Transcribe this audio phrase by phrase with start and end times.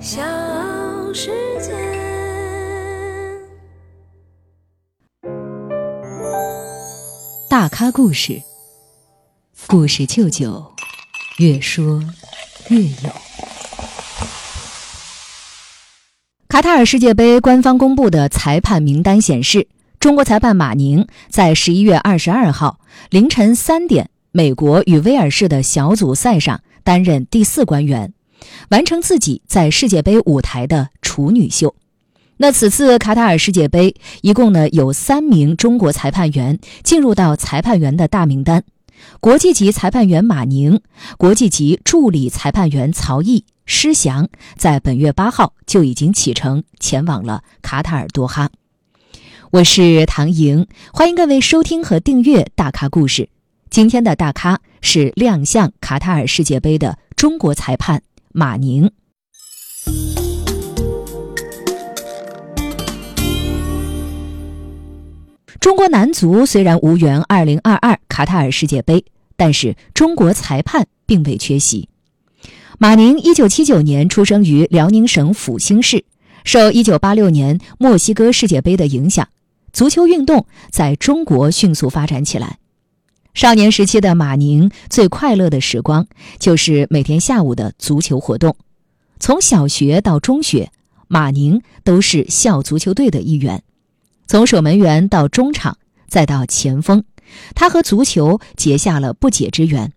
[0.00, 0.22] 小
[1.12, 1.70] 世界。
[7.50, 8.40] 大咖故事，
[9.66, 10.72] 故事舅舅，
[11.36, 12.02] 越说
[12.70, 13.10] 越有。
[16.48, 22.80] 卡塔尔世界杯官方公布的裁判名单显示，中国裁判马宁在十一月二十二号
[23.10, 28.14] 凌晨三点，美国与威尔士的小组赛上担任第四官员，
[28.70, 31.74] 完成自己在世界杯舞台的处女秀。
[32.38, 38.64] 那此次卡塔尔世界杯一共呢有三名中国裁判员进入到裁判员的大名单，
[39.20, 40.80] 国际级裁判员马宁、
[41.18, 43.44] 国际级助理裁判员曹毅。
[43.72, 48.50] 施翔在本月八号就已经启程前往了卡塔尔多哈。
[49.52, 53.22] 我是唐莹，欢迎各位收听和订阅《大咖故事》。
[53.70, 58.02] 今天的大咖是亮相卡塔尔世界杯的中国裁判
[58.32, 58.90] 马宁。
[65.58, 69.04] 中国男足虽然无缘2022卡塔尔世界杯，
[69.36, 71.88] 但是中国裁判并未缺席。
[72.78, 76.04] 马宁一九七九年出生于辽宁省阜新市，
[76.44, 79.28] 受一九八六年墨西哥世界杯的影响，
[79.72, 82.58] 足球运动在中国迅速发展起来。
[83.34, 86.06] 少年时期的马宁最快乐的时光
[86.38, 88.56] 就是每天下午的足球活动。
[89.20, 90.70] 从小学到中学，
[91.06, 93.62] 马宁都是校足球队的一员。
[94.26, 97.04] 从守门员到中场，再到前锋，
[97.54, 99.92] 他和足球结下了不解之缘。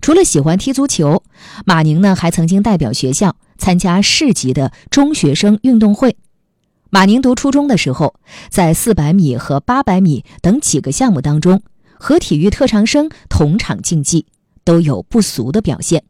[0.00, 1.22] 除了喜欢踢足球，
[1.64, 6.16] 马宁呢还曾经代表学校参加市级的中学生运动会。
[6.90, 8.16] 马宁读初中的时候，
[8.50, 11.62] 在400米和800米等几个项目当中，
[12.02, 14.26] 和体育特长生同场竞技，
[14.64, 16.02] 都有不俗的表现。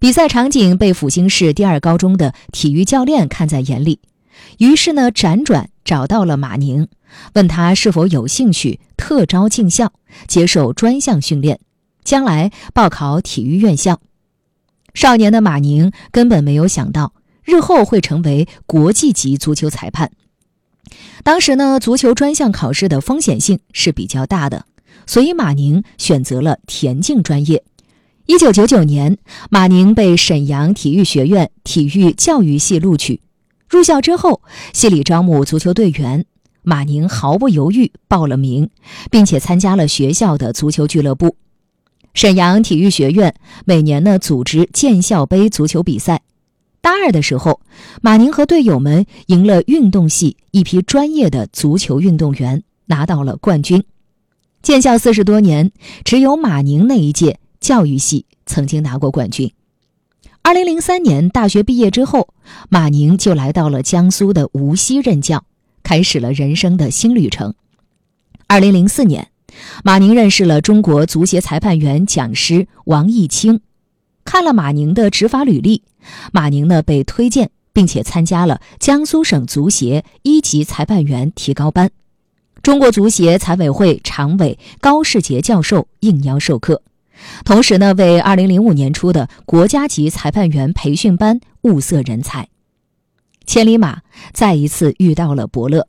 [0.00, 4.00] 比赛场景被阜新市第二高中的体育教练看在眼里，
[4.58, 6.88] 于是呢辗转找到了马宁，
[7.34, 9.92] 问他是否有兴趣特招进校，
[10.26, 11.60] 接受专项训练。
[12.02, 14.00] 将来报考体育院校，
[14.92, 20.10] 少年的马宁根本没有想到日后会成为国际级足球裁判。
[21.22, 24.66] 当时呢，足球专项考试的风险性是比较大的，
[25.04, 27.62] 所以马宁选择了田径专业。
[28.26, 29.18] 一九九九年，
[29.50, 33.20] 马宁被沈阳体育学院体育教育系录取。
[33.68, 34.40] 入校之后，
[34.72, 36.24] 系里招募足球队员，
[36.62, 38.68] 马宁毫不犹豫报了名，
[39.10, 41.36] 并且参加了学校的足球俱乐部。
[42.14, 46.22] 沈阳体育学院每年呢组织建校杯足球比赛。
[46.80, 47.60] 大二的时候，
[48.00, 53.84] 马宁和队友们赢了运动系一批专业的足球运动员，拿到了冠军。
[54.66, 55.70] 建校四十多年，
[56.02, 59.52] 只有马宁那一届教育系曾经拿过冠军。
[60.42, 62.30] 二零零三年大学毕业之后，
[62.68, 65.44] 马宁就来到了江苏的无锡任教，
[65.84, 67.54] 开始了人生的新旅程。
[68.48, 69.28] 二零零四年。
[69.84, 73.60] 马宁认识了中国足协裁判员讲师王毅清，
[74.24, 75.84] 看了马宁的执法履历，
[76.32, 81.88] 马宁呢被推荐，并且参加了江苏省足协一级裁判员提高班。
[82.66, 86.82] 中国足协财委会常委高世杰教授应邀授课，
[87.44, 92.48] 同时呢为2005年初的国家级裁判员培训班物色人才。
[93.46, 94.00] 千里马
[94.32, 95.86] 再一次遇到了伯乐。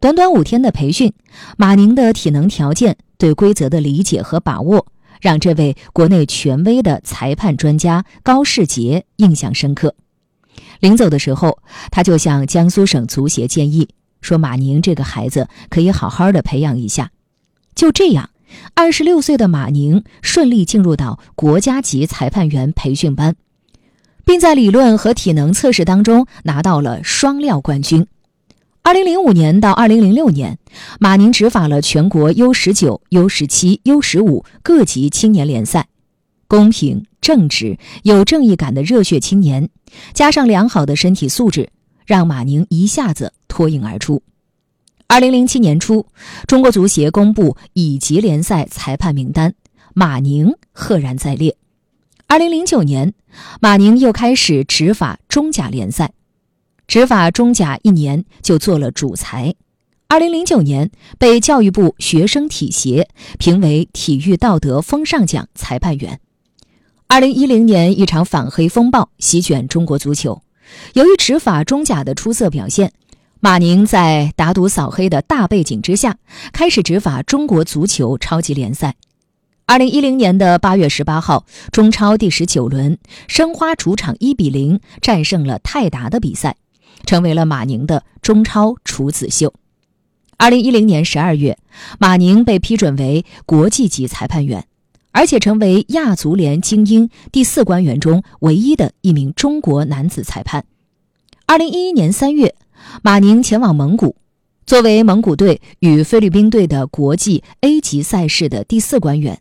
[0.00, 1.12] 短短五天的培训，
[1.56, 4.88] 马宁的体能条件、对规则的理解和把握，
[5.20, 9.94] 让这位国内权威的裁判专家高世杰印象深刻。
[10.80, 11.60] 临走的时候，
[11.92, 13.88] 他就向江苏省足协建议
[14.26, 17.10] 说：“马宁这个孩子可以好好的培养一下。”
[17.76, 18.30] 就这样，
[18.74, 23.36] 二十六岁的马宁顺利进入到国家级裁判员培训班，
[24.24, 28.06] 并在理论和体能测试当中拿到了双料冠军。
[28.82, 30.58] 二零零五年到二零零六年，
[30.98, 35.86] 马宁执法了全国 U 十九、U 十七、U 十五各级青年联赛。
[36.48, 39.68] 公平、正直、有正义感的热血青年，
[40.14, 41.68] 加上良好的身体素质，
[42.06, 44.22] 让马宁一下子脱颖而出。
[45.08, 46.06] 二零零七年初，
[46.46, 49.54] 中国足协公布乙级联赛裁判名单，
[49.94, 51.56] 马宁赫然在列。
[52.26, 53.14] 二零零九年，
[53.60, 56.12] 马宁又开始执法中甲联赛。
[56.88, 59.54] 执法中甲一年就做了主裁，
[60.08, 63.08] 二零零九年被教育部学生体协
[63.38, 66.20] 评为体育道德风尚奖裁判员。
[67.08, 70.42] 二零一零年一场反黑风暴席卷中国足球，
[70.94, 72.92] 由于执法中甲的出色表现，
[73.40, 76.16] 马宁在打赌扫黑的大背景之下，
[76.52, 78.94] 开始执法中国足球超级联赛。
[79.66, 86.56] 二零一零年的八月十八号，中超第十九轮，申花主场一比零战胜了泰达的比赛，
[87.04, 89.52] 成为了马宁的中超处子秀。
[90.36, 91.58] 二零一零年十二月，
[91.98, 94.66] 马宁被批准为国际级裁判员，
[95.16, 100.66] 而且成为亚足联精英第四官员中唯一的一名中国男子裁判。
[101.46, 102.54] 二零一一年三月，
[103.02, 104.14] 马宁前往蒙古，
[104.66, 109.40] 作为蒙古队与菲律宾队的国际 A 级赛事的第四官员。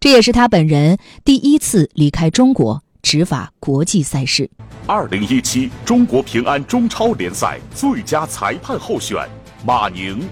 [0.00, 4.48] 这也是他本人第一次离开中国执法国际赛事。
[4.86, 9.18] 二零一七中国平安中超联赛最佳裁判候选
[9.66, 10.26] 马宁，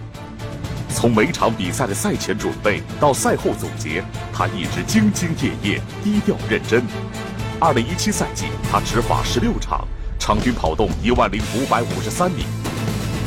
[0.93, 6.85] 从每场比赛的赛前准备到赛后总结，他一直兢兢业业、低调认真。
[7.59, 9.87] 二零一七赛季，他执法十六场，
[10.19, 12.45] 场均跑动一万零五百五十三米。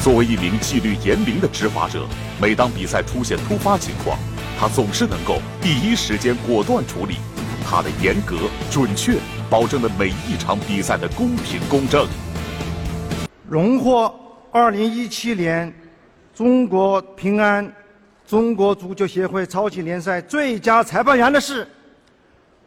[0.01, 2.05] 作为一名纪律严明的执法者，
[2.39, 4.17] 每当比赛出现突发情况，
[4.59, 7.15] 他总是能够第一时间果断处理，
[7.65, 8.37] 他的严格
[8.69, 9.17] 准确
[9.49, 12.07] 保证了每一场比赛的公平公正。
[13.49, 14.13] 荣获
[14.51, 15.73] 二零一七年
[16.35, 17.73] 中国平安
[18.27, 21.65] 中国足球协会超级联赛最佳裁判员的是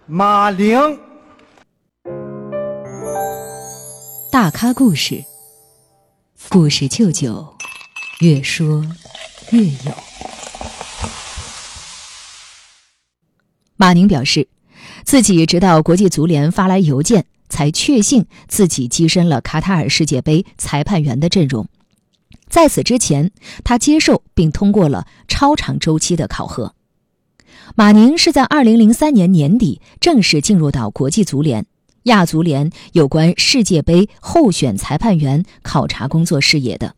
[0.07, 0.99] 马宁。
[4.33, 5.23] 大咖故事，
[6.49, 7.47] 故事舅舅，
[8.21, 8.83] 越说
[9.51, 9.93] 越有。
[13.77, 14.49] 马宁表示，
[15.05, 21.69] 自己直到国际足联发来邮件，才确信自己跻身了卡塔尔世界杯裁判员的阵容。
[22.59, 23.31] 在此之前，
[23.63, 26.75] 他接受并通过了超长周期的考核。
[27.77, 31.67] 马宁是在2003年年底正式进入到国际足联、
[32.03, 36.97] 亚足联有关世界杯候选裁判员考察工作视野的。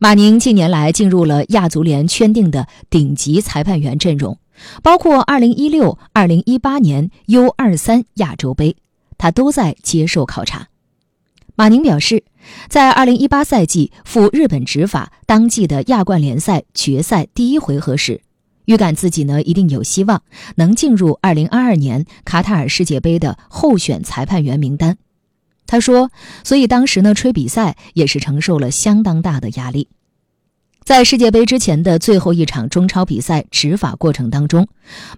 [0.00, 4.36] 马宁近年来进入了亚足联圈定的顶级裁判员阵容。
[4.82, 8.74] 包括2016、2018年 U23 亚洲杯，
[9.16, 10.66] 他都在接受考察。
[11.60, 12.24] 马宁表示，
[12.70, 18.22] 在2018赛季赴日本执法当季的亚冠联赛决赛第一回合时，
[18.64, 20.22] 预感自己呢一定有希望
[20.54, 24.96] 能进入2022年卡塔尔世界杯的候选裁判员名单。
[25.66, 26.10] 他说，
[26.42, 29.88] 所以当时呢吹比赛也是承受了相当大的压力。
[30.82, 34.66] 在世界杯之前的最后一场中超比赛执法过程当中，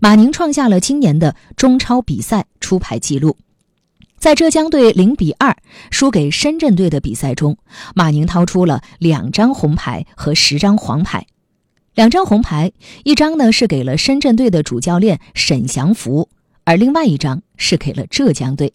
[0.00, 3.36] 马宁创下了今年的中超比赛出牌纪录。
[4.22, 5.56] 在浙江队零比二
[5.90, 7.58] 输给深圳队的比赛中，
[7.92, 11.26] 马宁掏出了两张红牌和十张黄牌。
[11.96, 12.70] 两张红牌，
[13.02, 16.28] 一张呢是给了深圳队的主教练沈祥福，
[16.62, 18.74] 而另外一张是给了浙江队。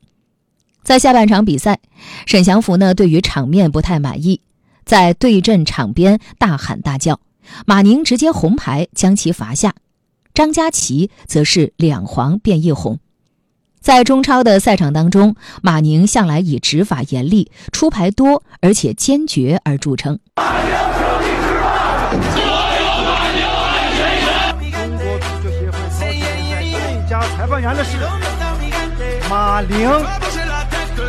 [0.83, 1.79] 在下半场比赛，
[2.25, 4.41] 沈祥福呢对于场面不太满意。
[4.83, 7.21] 在对阵场边大喊大叫，
[7.65, 9.75] 马宁直接红牌将其罚下，
[10.33, 13.00] 张家齐则是两黄变一红。
[13.88, 20.19] 在中超的赛场当中，马宁向来以执法严厉、出牌多而且坚决而著称。
[20.36, 20.44] 中
[24.98, 27.98] 国足球协会超级联赛最佳裁判员的是
[29.30, 29.89] 马宁，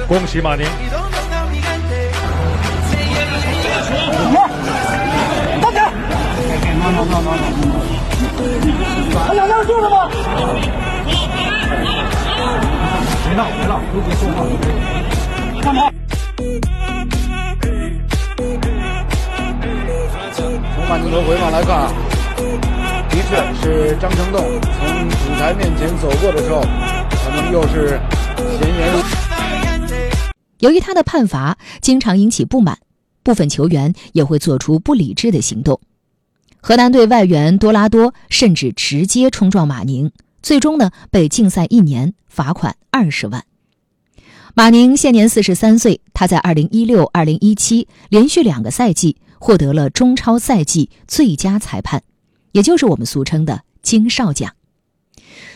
[0.07, 0.65] 恭喜马宁！
[9.27, 10.09] 还两样救了吗？
[13.39, 14.45] 闹别闹，都别说话。
[15.63, 15.89] 干嘛？
[20.75, 21.93] 从马宁的回放来看啊，
[23.09, 28.01] 的确是张成栋从主裁面前走过的时候，可能又是
[28.59, 28.75] 嫌疑。
[30.59, 32.79] 由于他的判罚经常引起不满，
[33.23, 35.79] 部分球员也会做出不理智的行动。
[36.61, 40.11] 河南队外援多拉多甚至直接冲撞马宁，
[40.43, 43.45] 最终呢被禁赛一年，罚款二十万。
[44.55, 52.05] 马宁现年四十三岁，他在二零一六、二零一七连续两个赛季获得了中超赛季最佳裁判，
[52.53, 54.55] 也就是我们俗称的金哨奖。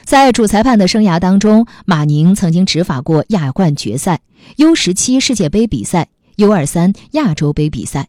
[0.04, 4.20] 在主裁判的生涯当中，马宁曾经执法过亚冠决赛、
[4.56, 6.08] U 十七世界杯比赛、
[6.38, 8.08] U 二三亚洲杯比赛。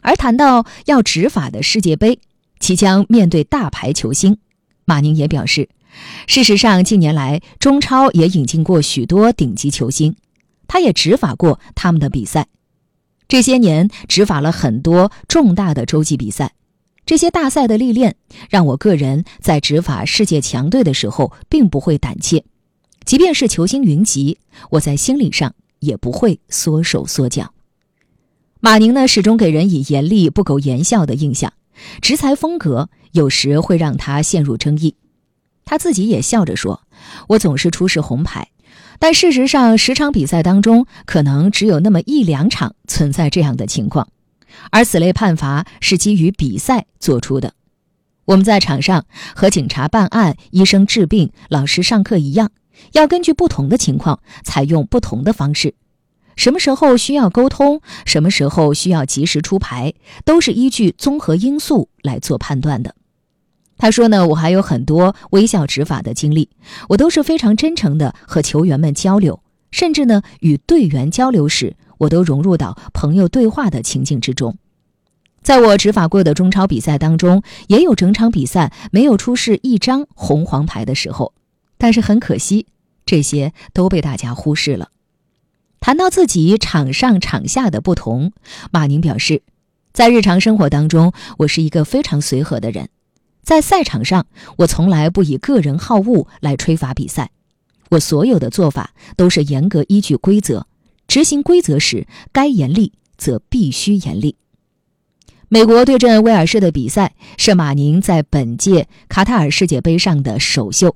[0.00, 2.20] 而谈到要执法的世界杯，
[2.60, 4.38] 即将面对大牌球星，
[4.84, 5.68] 马宁也表示，
[6.26, 10.14] 事实上近年来中超也引进过许多顶级球星，
[10.68, 12.46] 他也执法过他们的比赛。
[13.28, 16.52] 这些年执法了很多重大的洲际比赛，
[17.06, 18.16] 这些大赛的历练
[18.48, 22.44] 让我个人在执法世界强队的时候并不会胆怯，
[23.04, 24.38] 即便是球星云集，
[24.70, 27.52] 我在心理上也不会缩手缩脚。
[28.60, 31.52] 马宁呢，始终给人以严厉、不苟言笑的印象，
[32.02, 34.96] 执裁风格有时会让他陷入争议。
[35.70, 36.82] 他自己也笑着说
[37.30, 38.48] ：“我总是出示红牌，
[38.98, 44.08] 但事实上，十场比赛当中，可能只有那么一两场存在这样的情况，
[44.72, 47.54] 而此类判罚是基于比赛做出的。
[48.24, 52.50] 我们在场上和警察办案、医生治病、老师上课一样，
[52.94, 55.76] 要根据不同的情况采用不同的方式。
[56.34, 62.96] 什么时候需要沟通，什么时候需要及时出牌，都是依据综合因素来做判断的。”
[63.80, 66.50] 他说呢，我还有很多微笑执法的经历，
[66.90, 74.58] 我都是非常真诚的和球员们交流，甚至呢与队员交流时，我都融入到朋友对话的情境之中。
[75.42, 81.32] 在我执法过的中超比赛当中，也有整场比赛没有出示一张红黄牌的时候，
[81.78, 82.66] 但是很可惜，
[83.06, 84.90] 这些都被大家忽视了。
[85.80, 88.32] 谈到自己场上场下的不同，
[88.70, 89.40] 马宁表示，
[89.94, 92.90] 在日常生活当中，我是一个非常随和的人。
[93.50, 94.28] 在赛场上，
[94.58, 97.32] 我从来不以个人好恶来吹罚比赛，
[97.88, 100.68] 我所有的做法都是严格依据规则
[101.08, 101.42] 执行。
[101.42, 104.36] 规则时该严厉则必须严厉。
[105.48, 110.94] 美国对阵威尔士的比赛是马宁在本届卡塔尔世界杯上的首秀，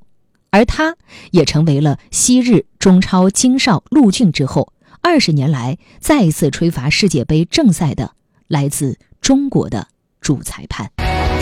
[0.50, 0.96] 而他
[1.32, 8.12] 也成为了昔日中超金少陆俊之后二十年来再一次吹罚世界杯正赛的
[8.46, 9.88] 来自中国的
[10.20, 10.88] 主裁判。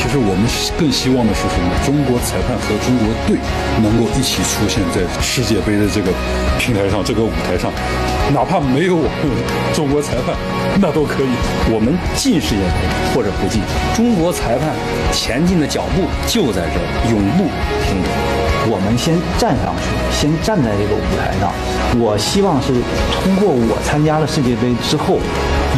[0.03, 0.43] 其实我们
[0.77, 1.71] 更希望的是什么？
[1.87, 3.39] 中国裁判和中国队
[3.79, 6.11] 能够一起出现在世界杯的这个
[6.59, 7.71] 平台上、这个舞台上，
[8.35, 9.31] 哪怕没有我们
[9.73, 10.35] 中国裁判，
[10.83, 11.31] 那都可以。
[11.71, 12.83] 我们进世界杯
[13.15, 13.63] 或者不进，
[13.95, 14.75] 中国裁判
[15.15, 17.47] 前进的脚步就在这，永不
[17.87, 18.11] 停止。
[18.67, 21.55] 我们先站上去，先站在这个舞台上。
[21.95, 22.75] 我希望是
[23.23, 25.23] 通过我参加了世界杯之后，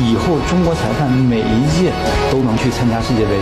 [0.01, 1.93] 以后中国裁判每一届
[2.33, 3.37] 都能去参加世界杯。